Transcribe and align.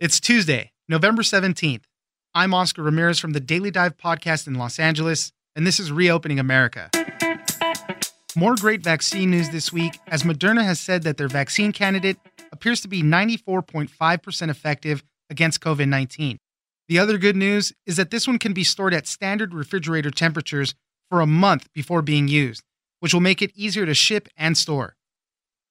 It's 0.00 0.20
Tuesday, 0.20 0.70
November 0.88 1.22
17th. 1.22 1.82
I'm 2.32 2.54
Oscar 2.54 2.84
Ramirez 2.84 3.18
from 3.18 3.32
the 3.32 3.40
Daily 3.40 3.72
Dive 3.72 3.96
podcast 3.96 4.46
in 4.46 4.54
Los 4.54 4.78
Angeles, 4.78 5.32
and 5.56 5.66
this 5.66 5.80
is 5.80 5.90
Reopening 5.90 6.38
America. 6.38 6.88
More 8.36 8.54
great 8.54 8.80
vaccine 8.80 9.32
news 9.32 9.50
this 9.50 9.72
week 9.72 9.98
as 10.06 10.22
Moderna 10.22 10.62
has 10.62 10.78
said 10.78 11.02
that 11.02 11.16
their 11.16 11.26
vaccine 11.26 11.72
candidate 11.72 12.16
appears 12.52 12.80
to 12.82 12.88
be 12.88 13.02
94.5% 13.02 14.48
effective 14.48 15.02
against 15.30 15.60
COVID 15.62 15.88
19. 15.88 16.38
The 16.86 16.98
other 17.00 17.18
good 17.18 17.34
news 17.34 17.72
is 17.84 17.96
that 17.96 18.12
this 18.12 18.28
one 18.28 18.38
can 18.38 18.52
be 18.52 18.62
stored 18.62 18.94
at 18.94 19.08
standard 19.08 19.52
refrigerator 19.52 20.12
temperatures 20.12 20.76
for 21.10 21.20
a 21.20 21.26
month 21.26 21.66
before 21.72 22.02
being 22.02 22.28
used, 22.28 22.62
which 23.00 23.12
will 23.12 23.20
make 23.20 23.42
it 23.42 23.50
easier 23.56 23.84
to 23.84 23.94
ship 23.94 24.28
and 24.36 24.56
store. 24.56 24.94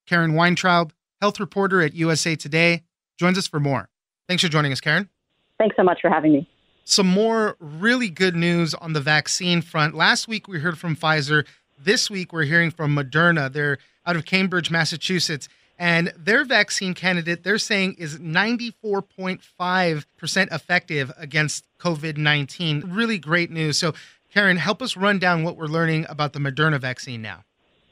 Karen 0.05 0.33
Weintraub, 0.33 0.92
health 1.22 1.39
reporter 1.39 1.81
at 1.81 1.95
USA 1.95 2.36
Today, 2.36 2.83
joins 3.17 3.38
us 3.38 3.48
for 3.48 3.61
more. 3.61 3.88
Thanks 4.28 4.44
for 4.44 4.50
joining 4.50 4.72
us, 4.72 4.81
Karen. 4.81 5.09
Thanks 5.58 5.75
so 5.75 5.83
much 5.83 6.00
for 6.02 6.09
having 6.09 6.33
me. 6.33 6.49
Some 6.83 7.08
more 7.08 7.58
really 7.60 8.10
good 8.10 8.36
news 8.36 8.73
on 8.73 8.93
the 8.93 9.02
vaccine 9.02 9.61
front. 9.61 9.95
Last 9.95 10.27
week 10.27 10.48
we 10.48 10.60
heard 10.60 10.77
from 10.77 10.95
Pfizer. 10.95 11.45
This 11.77 12.10
week 12.10 12.32
we're 12.32 12.43
hearing 12.43 12.71
from 12.71 12.95
Moderna. 12.95 13.52
They're 13.52 13.77
out 14.05 14.16
of 14.16 14.26
Cambridge, 14.26 14.71
Massachusetts. 14.71 15.49
And 15.80 16.11
their 16.17 16.43
vaccine 16.43 16.93
candidate, 16.93 17.43
they're 17.43 17.60
saying, 17.60 17.95
is 17.99 18.20
94.5% 18.20 20.54
effective 20.54 21.11
against 21.17 21.66
COVID 21.80 22.17
19. 22.17 22.83
Really 22.87 23.20
great 23.20 23.52
news. 23.52 23.77
So, 23.77 23.93
Karen, 24.33 24.58
help 24.58 24.82
us 24.82 24.98
run 24.98 25.20
down 25.20 25.43
what 25.43 25.55
we're 25.55 25.67
learning 25.67 26.08
about 26.10 26.33
the 26.33 26.39
Moderna 26.39 26.80
vaccine 26.80 27.21
now. 27.21 27.43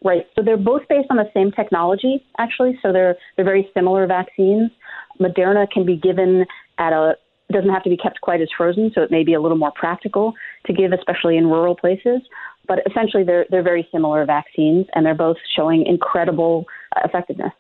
Right. 0.04 0.28
So 0.36 0.42
they're 0.44 0.58
both 0.58 0.82
based 0.88 1.08
on 1.10 1.18
the 1.18 1.30
same 1.34 1.52
technology, 1.52 2.24
actually. 2.38 2.78
So 2.82 2.92
they're 2.92 3.16
they're 3.36 3.46
very 3.46 3.70
similar 3.74 4.06
vaccines. 4.08 4.72
Moderna 5.20 5.70
can 5.70 5.86
be 5.86 5.96
given 5.96 6.46
at 6.78 6.94
a 6.94 7.16
doesn't 7.52 7.70
have 7.70 7.84
to 7.84 7.90
be 7.90 7.98
kept 7.98 8.22
quite 8.22 8.42
as 8.42 8.48
frozen, 8.58 8.92
so 8.96 9.02
it 9.02 9.12
may 9.12 9.24
be 9.24 9.34
a 9.34 9.42
little 9.42 9.58
more 9.58 9.72
practical 9.76 10.34
to 10.66 10.74
give, 10.74 10.92
especially 10.92 11.38
in 11.38 11.48
rural 11.48 11.76
places. 11.76 12.22
But 12.68 12.80
essentially, 12.90 13.24
they're 13.24 13.46
they're 13.50 13.64
very 13.64 13.88
similar 13.92 14.26
vaccines, 14.26 14.88
and 14.94 15.06
they're 15.06 15.14
both 15.14 15.38
showing 15.56 15.86
incredible 15.86 16.66
uh, 16.96 17.02
effectiveness. 17.06 17.54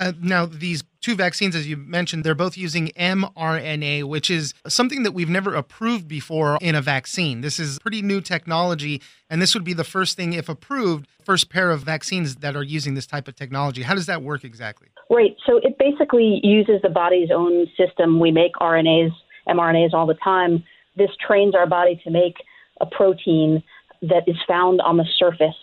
Uh, 0.00 0.12
now, 0.20 0.46
these 0.46 0.82
two 1.00 1.14
vaccines, 1.14 1.54
as 1.54 1.68
you 1.68 1.76
mentioned, 1.76 2.24
they're 2.24 2.34
both 2.34 2.56
using 2.56 2.88
mRNA, 2.96 4.04
which 4.04 4.30
is 4.30 4.54
something 4.66 5.02
that 5.02 5.12
we've 5.12 5.28
never 5.28 5.54
approved 5.54 6.08
before 6.08 6.58
in 6.60 6.74
a 6.74 6.82
vaccine. 6.82 7.40
This 7.40 7.58
is 7.60 7.78
pretty 7.78 8.02
new 8.02 8.20
technology, 8.20 9.00
and 9.30 9.40
this 9.40 9.54
would 9.54 9.64
be 9.64 9.74
the 9.74 9.84
first 9.84 10.16
thing, 10.16 10.32
if 10.32 10.48
approved, 10.48 11.06
first 11.24 11.50
pair 11.50 11.70
of 11.70 11.82
vaccines 11.82 12.36
that 12.36 12.56
are 12.56 12.62
using 12.62 12.94
this 12.94 13.06
type 13.06 13.28
of 13.28 13.36
technology. 13.36 13.82
How 13.82 13.94
does 13.94 14.06
that 14.06 14.22
work 14.22 14.44
exactly? 14.44 14.88
Right. 15.10 15.36
So 15.46 15.58
it 15.58 15.78
basically 15.78 16.40
uses 16.42 16.80
the 16.82 16.88
body's 16.88 17.30
own 17.30 17.66
system. 17.76 18.18
We 18.18 18.30
make 18.30 18.54
RNAs, 18.54 19.12
mRNAs 19.48 19.92
all 19.92 20.06
the 20.06 20.18
time. 20.24 20.64
This 20.96 21.10
trains 21.24 21.54
our 21.54 21.66
body 21.66 22.00
to 22.04 22.10
make 22.10 22.34
a 22.80 22.86
protein 22.86 23.62
that 24.02 24.24
is 24.26 24.36
found 24.48 24.80
on 24.80 24.96
the 24.96 25.06
surface 25.18 25.54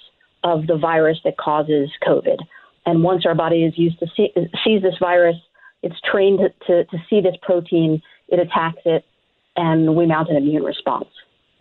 of 0.44 0.68
the 0.68 0.78
virus 0.78 1.18
that 1.26 1.38
causes 1.38 1.90
COVID. 2.08 2.38
And 2.90 3.04
once 3.04 3.24
our 3.24 3.36
body 3.36 3.64
is 3.64 3.78
used 3.78 4.00
to 4.00 4.08
see, 4.18 4.34
sees 4.66 4.82
this 4.82 4.96
virus, 5.00 5.36
it's 5.84 5.96
trained 6.12 6.40
to, 6.40 6.50
to, 6.66 6.86
to 6.86 6.98
see 7.08 7.22
this 7.22 7.36
protein, 7.40 8.02
it 8.30 8.40
attacks 8.40 8.82
it, 8.84 9.06
and 9.56 9.96
we 9.96 10.08
mount 10.08 10.30
an 10.30 10.38
immune 10.38 10.64
response. 10.64 11.08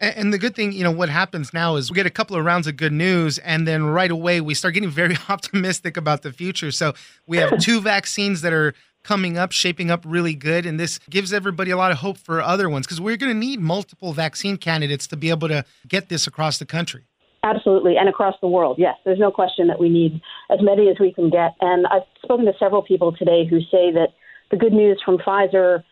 And 0.00 0.32
the 0.32 0.38
good 0.38 0.54
thing, 0.54 0.72
you 0.72 0.84
know, 0.84 0.90
what 0.90 1.10
happens 1.10 1.52
now 1.52 1.76
is 1.76 1.90
we 1.90 1.96
get 1.96 2.06
a 2.06 2.10
couple 2.10 2.34
of 2.34 2.46
rounds 2.46 2.66
of 2.66 2.78
good 2.78 2.94
news, 2.94 3.36
and 3.38 3.68
then 3.68 3.84
right 3.84 4.10
away 4.10 4.40
we 4.40 4.54
start 4.54 4.72
getting 4.72 4.88
very 4.88 5.18
optimistic 5.28 5.98
about 5.98 6.22
the 6.22 6.32
future. 6.32 6.70
So 6.70 6.94
we 7.26 7.36
have 7.36 7.58
two 7.60 7.82
vaccines 7.82 8.40
that 8.40 8.54
are 8.54 8.72
coming 9.02 9.36
up, 9.36 9.52
shaping 9.52 9.90
up 9.90 10.04
really 10.06 10.34
good, 10.34 10.64
and 10.64 10.80
this 10.80 10.98
gives 11.10 11.34
everybody 11.34 11.70
a 11.70 11.76
lot 11.76 11.90
of 11.90 11.98
hope 11.98 12.16
for 12.16 12.40
other 12.40 12.70
ones 12.70 12.86
because 12.86 13.02
we're 13.02 13.18
going 13.18 13.32
to 13.32 13.38
need 13.38 13.60
multiple 13.60 14.14
vaccine 14.14 14.56
candidates 14.56 15.06
to 15.08 15.16
be 15.16 15.28
able 15.28 15.48
to 15.48 15.62
get 15.86 16.08
this 16.08 16.26
across 16.26 16.58
the 16.58 16.66
country. 16.66 17.04
Absolutely, 17.44 17.96
and 17.96 18.08
across 18.08 18.34
the 18.40 18.48
world. 18.48 18.76
Yes, 18.78 18.96
there's 19.04 19.18
no 19.18 19.30
question 19.30 19.68
that 19.68 19.78
we 19.78 19.88
need 19.88 20.20
as 20.50 20.58
many 20.60 20.88
as 20.88 20.96
we 20.98 21.12
can 21.12 21.30
get. 21.30 21.54
And 21.60 21.86
I've 21.86 22.02
spoken 22.22 22.46
to 22.46 22.52
several 22.58 22.82
people 22.82 23.12
today 23.16 23.46
who 23.48 23.60
say 23.60 23.92
that 23.92 24.08
the 24.50 24.56
good 24.56 24.72
news 24.72 25.00
from 25.04 25.18
Pfizer 25.18 25.84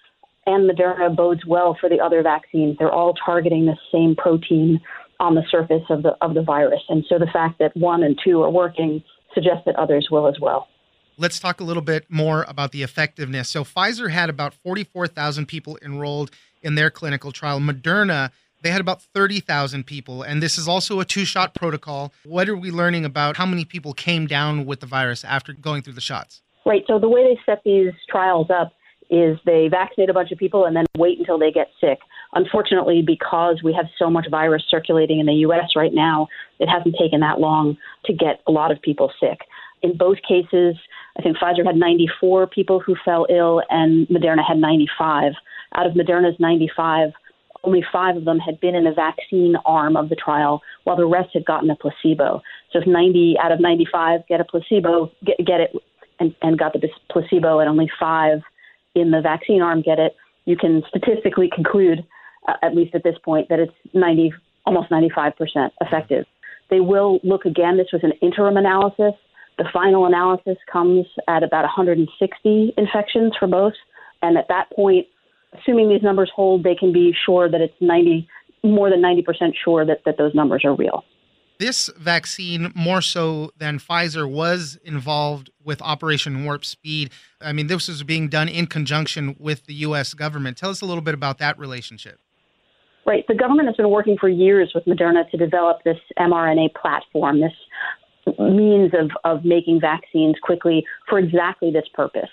and 0.47 0.69
Moderna 0.69 1.15
bodes 1.15 1.47
well 1.47 1.77
for 1.81 1.89
the 1.89 2.01
other 2.01 2.23
vaccines. 2.23 2.77
They're 2.79 2.93
all 2.93 3.15
targeting 3.15 3.67
the 3.67 3.77
same 3.93 4.17
protein 4.17 4.81
on 5.21 5.35
the 5.35 5.43
surface 5.51 5.83
of 5.89 6.03
the 6.03 6.17
of 6.21 6.35
the 6.35 6.43
virus, 6.43 6.83
and 6.89 7.05
so 7.09 7.19
the 7.19 7.27
fact 7.33 7.59
that 7.59 7.77
one 7.77 8.03
and 8.03 8.19
two 8.23 8.43
are 8.43 8.51
working 8.51 9.03
suggests 9.35 9.63
that 9.67 9.77
others 9.77 10.09
will 10.11 10.27
as 10.29 10.39
well. 10.41 10.69
Let's 11.19 11.41
talk 11.41 11.61
a 11.61 11.65
little 11.65 11.83
bit 11.83 12.05
more 12.11 12.45
about 12.47 12.73
the 12.73 12.83
effectiveness. 12.83 13.49
So 13.49 13.65
Pfizer 13.65 14.11
had 14.11 14.29
about 14.29 14.53
44,000 14.53 15.47
people 15.47 15.79
enrolled 15.81 16.31
in 16.63 16.75
their 16.75 16.91
clinical 16.91 17.33
trial. 17.33 17.59
Moderna 17.59 18.31
they 18.63 18.71
had 18.71 18.81
about 18.81 19.03
30,000 19.03 19.85
people, 19.85 20.23
and 20.23 20.43
this 20.43 20.59
is 20.59 20.67
also 20.67 21.01
a 21.01 21.05
two 21.05 21.25
shot 21.25 21.55
protocol. 21.55 22.13
What 22.25 22.49
are 22.49 22.57
we 22.57 22.71
learning 22.71 23.05
about 23.05 23.37
how 23.37 23.47
many 23.47 23.65
people 23.65 23.93
came 23.93 24.27
down 24.27 24.67
with 24.67 24.81
the 24.81 24.87
virus 24.87 25.25
after 25.25 25.53
going 25.53 25.83
through 25.83 25.95
the 25.95 26.01
shots? 26.01 26.43
Right. 26.65 26.83
So, 26.87 26.99
the 26.99 27.09
way 27.09 27.23
they 27.23 27.39
set 27.47 27.63
these 27.65 27.93
trials 28.09 28.49
up 28.51 28.73
is 29.09 29.39
they 29.47 29.69
vaccinate 29.69 30.11
a 30.11 30.15
bunch 30.15 30.33
of 30.33 30.39
people 30.39 30.65
and 30.65 30.75
then 30.75 30.85
wait 30.97 31.19
until 31.19 31.39
they 31.39 31.53
get 31.53 31.69
sick. 31.81 31.99
Unfortunately, 32.33 33.03
because 33.07 33.61
we 33.63 33.73
have 33.73 33.87
so 33.99 34.11
much 34.11 34.27
virus 34.31 34.65
circulating 34.69 35.21
in 35.21 35.27
the 35.27 35.35
U.S. 35.35 35.77
right 35.77 35.95
now, 35.95 36.27
it 36.59 36.69
hasn't 36.69 36.97
taken 37.01 37.21
that 37.21 37.39
long 37.39 37.77
to 38.07 38.13
get 38.13 38.41
a 38.47 38.51
lot 38.51 38.73
of 38.73 38.83
people 38.83 39.13
sick. 39.21 39.41
In 39.83 39.97
both 39.97 40.19
cases, 40.27 40.77
I 41.19 41.23
think 41.23 41.37
Pfizer 41.39 41.65
had 41.65 41.77
94 41.77 42.49
people 42.49 42.81
who 42.81 42.97
fell 43.05 43.27
ill 43.31 43.63
and 43.71 44.09
Moderna 44.09 44.47
had 44.47 44.59
95. 44.59 45.33
Out 45.75 45.87
of 45.87 45.93
Moderna's 45.93 46.39
95, 46.41 47.11
only 47.67 47.85
five 47.93 48.17
of 48.17 48.25
them 48.25 48.39
had 48.39 48.61
been 48.61 48.75
in 48.75 48.85
the 48.85 48.93
vaccine 48.93 49.57
arm 49.67 49.97
of 49.97 50.09
the 50.09 50.17
trial, 50.17 50.63
while 50.85 50.97
the 50.97 51.07
rest 51.07 51.31
had 51.35 51.45
gotten 51.45 51.69
a 51.71 51.77
placebo. 51.77 52.41
So 52.73 52.81
if 52.81 52.87
90 52.87 53.37
out 53.43 53.53
of 53.53 53.61
95 53.61 54.21
get 54.29 54.41
a 54.41 54.45
placebo, 54.45 55.11
get, 55.25 55.37
get 55.45 55.61
it, 55.61 55.73
and, 56.21 56.35
and 56.43 56.59
got 56.59 56.73
the 56.73 56.89
placebo, 57.11 57.59
and 57.59 57.69
only 57.69 57.91
five 57.99 58.39
in 58.95 59.11
the 59.11 59.21
vaccine 59.21 59.61
arm 59.61 59.83
get 59.83 59.99
it, 59.99 60.15
you 60.47 60.57
can 60.57 60.83
statistically 60.89 61.51
conclude, 61.53 62.07
uh, 62.49 62.55
at 62.63 62.75
least 62.75 62.95
at 62.95 63.03
this 63.03 63.17
point, 63.25 63.49
that 63.49 63.59
it's 63.59 63.73
90, 63.93 64.33
almost 64.65 64.91
95% 64.91 65.71
effective. 65.81 66.25
They 66.71 66.81
will 66.81 67.21
look 67.23 67.45
again. 67.45 67.77
This 67.77 67.89
was 67.93 68.03
an 68.03 68.13
interim 68.23 68.57
analysis. 68.57 69.13
The 69.59 69.65
final 69.73 70.07
analysis 70.07 70.57
comes 70.71 71.07
at 71.29 71.43
about 71.43 71.63
160 71.63 72.75
infections 72.77 73.33
for 73.39 73.47
both. 73.47 73.75
And 74.23 74.37
at 74.39 74.49
that 74.49 74.71
point, 74.75 75.07
assuming 75.59 75.89
these 75.89 76.03
numbers 76.03 76.31
hold, 76.35 76.63
they 76.63 76.75
can 76.75 76.93
be 76.93 77.15
sure 77.25 77.51
that 77.51 77.61
it's 77.61 77.75
90, 77.81 78.29
more 78.65 78.91
than 78.91 79.01
90% 79.03 79.53
sure 79.63 79.85
that, 79.87 80.03
that 80.05 80.19
those 80.19 80.35
numbers 80.35 80.63
are 80.65 80.75
real. 80.75 81.05
This 81.59 81.89
vaccine, 81.99 82.71
more 82.75 83.01
so 83.01 83.51
than 83.57 83.79
Pfizer, 83.79 84.31
was 84.31 84.79
involved 84.85 85.51
with 85.65 85.81
Operation 85.81 86.45
Warp 86.45 86.67
Speed. 86.67 87.11
I 87.41 87.53
mean, 87.53 87.67
this 87.67 87.89
was 87.89 88.03
being 88.03 88.29
done 88.29 88.49
in 88.49 88.67
conjunction 88.67 89.37
with 89.39 89.65
the 89.65 89.75
U.S. 89.75 90.13
government. 90.13 90.59
Tell 90.59 90.69
us 90.69 90.83
a 90.83 90.85
little 90.85 91.03
bit 91.03 91.15
about 91.15 91.39
that 91.39 91.59
relationship. 91.59 92.21
Right. 93.07 93.25
The 93.27 93.35
government 93.35 93.69
has 93.69 93.77
been 93.77 93.89
working 93.89 94.17
for 94.21 94.29
years 94.29 94.73
with 94.75 94.85
Moderna 94.85 95.31
to 95.31 95.37
develop 95.37 95.79
this 95.85 95.97
mRNA 96.19 96.75
platform, 96.75 97.41
this 97.41 97.53
means 98.39 98.93
of, 98.93 99.11
of 99.25 99.45
making 99.45 99.81
vaccines 99.81 100.35
quickly 100.43 100.85
for 101.09 101.19
exactly 101.19 101.71
this 101.71 101.87
purpose, 101.95 102.31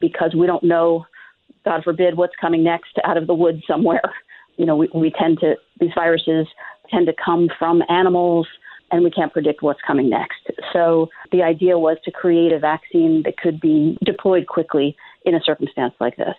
because 0.00 0.34
we 0.36 0.46
don't 0.46 0.64
know, 0.64 1.06
God 1.66 1.82
forbid, 1.82 2.16
what's 2.16 2.36
coming 2.40 2.62
next 2.62 2.96
out 3.04 3.18
of 3.18 3.26
the 3.26 3.34
woods 3.34 3.62
somewhere. 3.68 4.14
You 4.56 4.64
know, 4.64 4.76
we, 4.76 4.88
we 4.94 5.10
tend 5.10 5.40
to, 5.40 5.56
these 5.80 5.90
viruses 5.94 6.46
tend 6.90 7.06
to 7.08 7.12
come 7.22 7.48
from 7.58 7.82
animals, 7.90 8.46
and 8.90 9.02
we 9.02 9.10
can't 9.10 9.32
predict 9.32 9.62
what's 9.62 9.80
coming 9.84 10.08
next. 10.08 10.48
So 10.72 11.08
the 11.32 11.42
idea 11.42 11.76
was 11.78 11.98
to 12.04 12.12
create 12.12 12.52
a 12.52 12.58
vaccine 12.60 13.22
that 13.24 13.36
could 13.36 13.60
be 13.60 13.98
deployed 14.04 14.46
quickly 14.46 14.96
in 15.24 15.34
a 15.34 15.40
circumstance 15.44 15.92
like 16.00 16.16
this. 16.16 16.36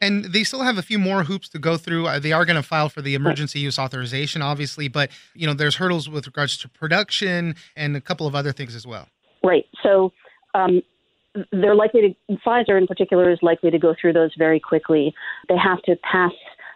And 0.00 0.24
they 0.24 0.44
still 0.44 0.62
have 0.62 0.78
a 0.78 0.82
few 0.82 0.98
more 0.98 1.24
hoops 1.24 1.50
to 1.50 1.58
go 1.58 1.76
through. 1.76 2.06
Uh, 2.06 2.18
they 2.18 2.32
are 2.32 2.46
going 2.46 2.56
to 2.56 2.62
file 2.62 2.88
for 2.88 3.02
the 3.02 3.14
emergency 3.14 3.60
use 3.60 3.78
authorization, 3.78 4.40
obviously, 4.40 4.88
but 4.88 5.10
you 5.34 5.46
know 5.46 5.52
there's 5.52 5.76
hurdles 5.76 6.08
with 6.08 6.26
regards 6.26 6.56
to 6.58 6.70
production 6.70 7.54
and 7.76 7.94
a 7.94 8.00
couple 8.00 8.26
of 8.26 8.34
other 8.34 8.50
things 8.50 8.74
as 8.74 8.86
well. 8.86 9.08
Right. 9.44 9.66
So 9.82 10.14
um, 10.54 10.80
they're 11.52 11.74
likely 11.74 12.14
to 12.28 12.36
Pfizer 12.46 12.78
in 12.78 12.86
particular 12.86 13.30
is 13.30 13.38
likely 13.42 13.70
to 13.70 13.78
go 13.78 13.94
through 14.00 14.12
those 14.12 14.30
very 14.36 14.60
quickly. 14.60 15.14
They 15.48 15.56
have 15.56 15.82
to 15.82 15.96
pass 15.96 16.32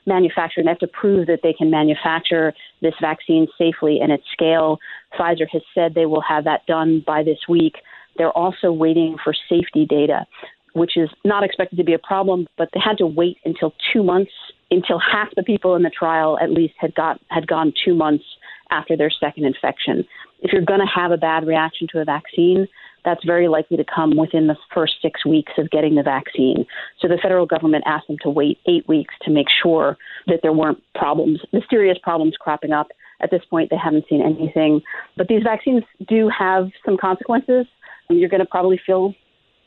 manufacturing. 0.06 0.66
They 0.66 0.70
have 0.70 0.78
to 0.80 0.86
prove 0.86 1.26
that 1.26 1.40
they 1.42 1.52
can 1.52 1.70
manufacture 1.70 2.52
this 2.82 2.94
vaccine 3.00 3.46
safely 3.58 4.00
and 4.00 4.12
at 4.12 4.20
scale. 4.32 4.78
Pfizer 5.18 5.46
has 5.50 5.62
said 5.74 5.94
they 5.94 6.06
will 6.06 6.22
have 6.22 6.44
that 6.44 6.66
done 6.66 7.02
by 7.06 7.22
this 7.22 7.38
week. 7.48 7.76
They're 8.16 8.30
also 8.30 8.70
waiting 8.70 9.16
for 9.22 9.34
safety 9.48 9.86
data 9.86 10.26
which 10.74 10.96
is 10.96 11.08
not 11.24 11.44
expected 11.44 11.76
to 11.76 11.84
be 11.84 11.94
a 11.94 11.98
problem, 11.98 12.46
but 12.58 12.68
they 12.74 12.80
had 12.84 12.98
to 12.98 13.06
wait 13.06 13.38
until 13.44 13.72
two 13.92 14.02
months 14.02 14.32
until 14.70 14.98
half 14.98 15.28
the 15.36 15.42
people 15.42 15.76
in 15.76 15.82
the 15.82 15.90
trial 15.90 16.38
at 16.40 16.50
least 16.50 16.74
had 16.78 16.94
got 16.94 17.20
had 17.28 17.46
gone 17.46 17.72
two 17.84 17.94
months 17.94 18.24
after 18.70 18.96
their 18.96 19.10
second 19.10 19.44
infection. 19.44 20.04
If 20.40 20.52
you're 20.52 20.64
going 20.64 20.80
to 20.80 20.86
have 20.86 21.12
a 21.12 21.16
bad 21.16 21.46
reaction 21.46 21.86
to 21.92 22.00
a 22.00 22.04
vaccine, 22.04 22.66
that's 23.04 23.24
very 23.24 23.48
likely 23.48 23.76
to 23.76 23.84
come 23.84 24.16
within 24.16 24.46
the 24.46 24.56
first 24.72 24.94
six 25.02 25.24
weeks 25.24 25.52
of 25.58 25.70
getting 25.70 25.94
the 25.94 26.02
vaccine. 26.02 26.66
So 27.00 27.08
the 27.08 27.18
federal 27.22 27.46
government 27.46 27.84
asked 27.86 28.08
them 28.08 28.16
to 28.22 28.30
wait 28.30 28.58
eight 28.66 28.88
weeks 28.88 29.14
to 29.22 29.30
make 29.30 29.46
sure 29.62 29.96
that 30.26 30.40
there 30.42 30.52
weren't 30.52 30.82
problems, 30.94 31.40
mysterious 31.52 31.98
problems 32.02 32.34
cropping 32.38 32.72
up. 32.72 32.88
At 33.20 33.30
this 33.30 33.42
point, 33.48 33.70
they 33.70 33.76
haven't 33.76 34.06
seen 34.08 34.22
anything. 34.22 34.82
But 35.16 35.28
these 35.28 35.42
vaccines 35.42 35.84
do 36.08 36.28
have 36.36 36.70
some 36.84 36.96
consequences. 36.96 37.66
You're 38.10 38.28
going 38.28 38.40
to 38.40 38.46
probably 38.46 38.80
feel 38.84 39.14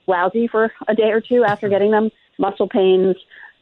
lousy 0.08 0.48
for 0.48 0.72
a 0.88 0.96
day 0.96 1.12
or 1.12 1.22
two 1.22 1.44
after 1.44 1.70
getting 1.70 1.92
them. 1.92 2.10
Muscle 2.40 2.68
pains, 2.68 3.16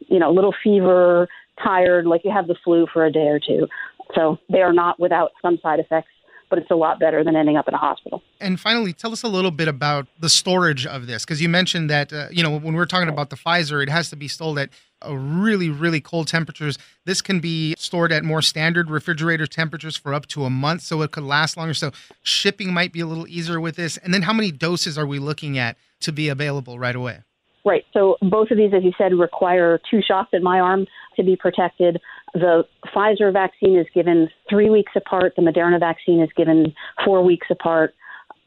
you 0.07 0.19
know, 0.19 0.31
little 0.31 0.54
fever, 0.63 1.28
tired, 1.63 2.06
like 2.06 2.21
you 2.25 2.31
have 2.31 2.48
the 2.48 2.56
flu 2.63 2.88
for 2.92 3.06
a 3.06 3.12
day 3.12 3.28
or 3.28 3.39
two. 3.39 3.68
So 4.13 4.38
they 4.50 4.62
are 4.62 4.74
not 4.74 5.00
without 5.00 5.31
some 5.42 5.57
side 5.62 5.80
effects 5.80 6.10
but 6.50 6.59
it's 6.59 6.71
a 6.71 6.75
lot 6.75 7.00
better 7.00 7.24
than 7.24 7.36
ending 7.36 7.57
up 7.57 7.68
in 7.68 7.74
a 7.74 7.77
hospital. 7.77 8.21
And 8.39 8.59
finally, 8.59 8.94
tell 8.94 9.12
us 9.12 9.24
a 9.24 9.27
little 9.27 9.51
bit 9.51 9.68
about 9.68 10.07
the 10.19 10.30
storage 10.30 10.86
of 10.86 11.07
this, 11.07 11.25
because 11.25 11.42
you 11.42 11.50
mentioned 11.50 11.89
that 11.89 12.12
uh, 12.13 12.27
you 12.31 12.44
know 12.44 12.57
when 12.57 12.75
we're 12.75 12.86
talking 12.86 13.09
about 13.09 13.30
the 13.30 13.36
Pfizer, 13.36 13.81
it 13.81 13.89
has 13.89 14.09
to 14.09 14.15
be 14.15 14.27
stored 14.27 14.57
at 14.59 14.69
really 15.07 15.69
really 15.69 16.01
cold 16.01 16.27
temperatures. 16.27 16.77
This 17.06 17.21
can 17.21 17.39
be 17.39 17.75
stored 17.77 18.12
at 18.12 18.24
more 18.24 18.42
standard 18.42 18.89
refrigerator 18.89 19.47
temperatures 19.47 19.95
for 19.95 20.13
up 20.13 20.25
to 20.27 20.45
a 20.45 20.50
month, 20.50 20.81
so 20.81 21.01
it 21.01 21.12
could 21.12 21.24
last 21.24 21.57
longer. 21.57 21.74
So 21.74 21.92
shipping 22.21 22.74
might 22.74 22.92
be 22.92 23.01
a 23.01 23.06
little 23.06 23.27
easier 23.27 23.59
with 23.59 23.75
this. 23.75 23.97
And 23.97 24.13
then, 24.13 24.24
how 24.24 24.33
many 24.33 24.51
doses 24.51 24.97
are 24.97 25.06
we 25.06 25.19
looking 25.19 25.57
at 25.57 25.77
to 26.01 26.12
be 26.12 26.30
available 26.30 26.80
right 26.80 26.95
away? 26.95 27.19
Right. 27.65 27.83
So 27.94 28.18
both 28.21 28.51
of 28.51 28.57
these, 28.57 28.71
as 28.75 28.83
you 28.83 28.92
said, 28.95 29.13
require 29.13 29.80
two 29.89 30.00
shots 30.07 30.30
in 30.33 30.44
my 30.44 30.59
arm 30.59 30.86
to 31.15 31.23
be 31.23 31.35
protected. 31.35 32.00
The 32.33 32.63
Pfizer 32.94 33.31
vaccine 33.31 33.77
is 33.77 33.88
given 33.94 34.29
three 34.50 34.69
weeks 34.69 34.94
apart. 34.95 35.33
The 35.35 35.41
Moderna 35.41 35.79
vaccine 35.79 36.21
is 36.21 36.29
given 36.35 36.73
four 37.03 37.23
weeks 37.23 37.47
apart. 37.50 37.94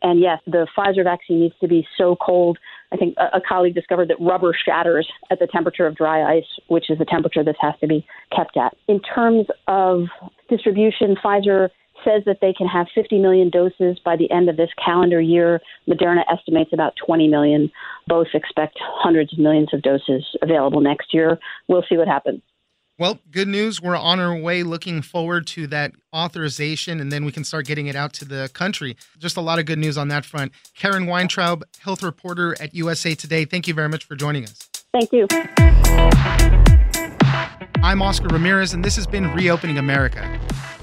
And 0.03 0.21
yes, 0.21 0.39
the 0.47 0.67
Pfizer 0.77 1.03
vaccine 1.03 1.41
needs 1.41 1.55
to 1.61 1.69
be 1.69 1.87
so 1.97 2.17
cold. 2.17 2.59
I 2.93 2.97
think 2.97 3.17
a, 3.19 3.39
a 3.39 3.41
colleague 3.47 3.75
discovered 3.75 4.09
that 4.09 4.21
rubber 4.21 4.55
shatters 4.65 5.09
at 5.31 5.39
the 5.41 5.47
temperature 5.47 5.87
of 5.87 5.97
dry 5.97 6.37
ice, 6.37 6.47
which 6.69 6.91
is 6.91 6.99
the 6.99 7.05
temperature 7.05 7.43
this 7.43 7.57
has 7.61 7.75
to 7.81 7.87
be 7.87 8.07
kept 8.35 8.57
at. 8.57 8.77
In 8.87 9.01
terms 9.01 9.47
of 9.67 10.05
distribution, 10.49 11.17
Pfizer 11.23 11.71
says 12.05 12.23
that 12.27 12.39
they 12.41 12.53
can 12.53 12.67
have 12.67 12.87
50 12.95 13.19
million 13.19 13.51
doses 13.51 13.99
by 14.05 14.17
the 14.17 14.31
end 14.31 14.49
of 14.49 14.57
this 14.57 14.71
calendar 14.83 15.21
year. 15.21 15.61
Moderna 15.89 16.23
estimates 16.33 16.73
about 16.73 16.95
20 17.05 17.29
million. 17.29 17.71
Both 18.07 18.29
expect 18.35 18.79
hundreds 18.81 19.33
of 19.33 19.39
millions 19.39 19.69
of 19.73 19.83
doses 19.83 20.25
available 20.43 20.81
next 20.81 21.13
year. 21.13 21.39
We'll 21.67 21.85
see 21.89 21.97
what 21.97 22.09
happens. 22.09 22.41
Well, 23.01 23.21
good 23.31 23.47
news. 23.47 23.81
We're 23.81 23.97
on 23.97 24.19
our 24.19 24.37
way 24.37 24.65
looking 24.65 25.03
forward 25.03 25.47
to 25.49 25.69
that 25.69 25.93
authorization, 26.13 26.99
and 26.99 27.13
then 27.13 27.25
we 27.25 27.31
can 27.31 27.45
start 27.45 27.65
getting 27.65 27.87
it 27.87 27.95
out 27.95 28.13
to 28.15 28.25
the 28.25 28.51
country. 28.53 28.97
Just 29.19 29.37
a 29.37 29.41
lot 29.41 29.61
of 29.61 29.67
good 29.67 29.79
news 29.79 29.97
on 29.97 30.09
that 30.09 30.25
front. 30.25 30.51
Karen 30.75 31.07
Weintraub, 31.07 31.63
health 31.79 32.03
reporter 32.03 32.61
at 32.61 32.75
USA 32.75 33.15
Today, 33.15 33.45
thank 33.45 33.69
you 33.69 33.75
very 33.75 33.89
much 33.89 34.05
for 34.05 34.17
joining 34.17 34.43
us. 34.43 34.69
Thank 34.93 35.13
you. 35.13 35.29
I'm 37.85 38.03
Oscar 38.03 38.27
Ramirez, 38.31 38.75
and 38.75 38.85
this 38.85 38.97
has 38.97 39.07
been 39.07 39.33
Reopening 39.33 39.79
America. 39.79 40.41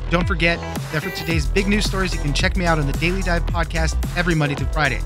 Don't 0.09 0.25
forget 0.25 0.57
that 0.93 1.03
for 1.03 1.09
today's 1.09 1.45
big 1.45 1.67
news 1.67 1.83
stories, 1.83 2.15
you 2.15 2.21
can 2.21 2.33
check 2.33 2.55
me 2.55 2.65
out 2.65 2.79
on 2.79 2.87
the 2.87 2.93
Daily 2.93 3.23
Dive 3.23 3.45
podcast 3.47 3.97
every 4.15 4.35
Monday 4.35 4.55
through 4.55 4.67
Friday. 4.67 5.01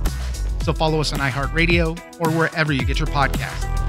So 0.61 0.73
follow 0.73 1.01
us 1.01 1.11
on 1.11 1.17
iHeartRadio 1.17 2.19
or 2.19 2.29
wherever 2.29 2.71
you 2.71 2.85
get 2.85 2.99
your 2.99 3.07
podcast. 3.07 3.88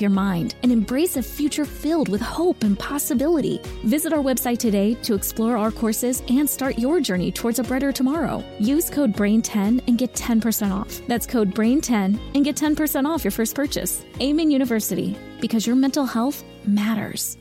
your 0.01 0.09
mind 0.09 0.55
and 0.63 0.71
embrace 0.71 1.17
a 1.17 1.23
future 1.23 1.65
filled 1.65 2.09
with 2.09 2.21
hope 2.21 2.63
and 2.63 2.77
possibility. 2.77 3.61
Visit 3.85 4.11
our 4.11 4.23
website 4.23 4.57
today 4.57 4.95
to 4.95 5.13
explore 5.13 5.57
our 5.57 5.71
courses 5.71 6.23
and 6.29 6.49
start 6.49 6.77
your 6.77 6.99
journey 6.99 7.31
towards 7.31 7.59
a 7.59 7.63
brighter 7.63 7.91
tomorrow. 7.91 8.43
Use 8.59 8.89
code 8.89 9.13
BRAIN10 9.13 9.81
and 9.87 9.97
get 9.97 10.13
10% 10.13 10.71
off. 10.71 11.01
That's 11.07 11.25
code 11.25 11.53
BRAIN10 11.53 12.19
and 12.35 12.43
get 12.43 12.55
10% 12.55 13.07
off 13.07 13.23
your 13.23 13.31
first 13.31 13.55
purchase. 13.55 14.03
Amen 14.19 14.51
University, 14.51 15.15
because 15.39 15.65
your 15.65 15.75
mental 15.75 16.05
health 16.05 16.43
matters. 16.65 17.37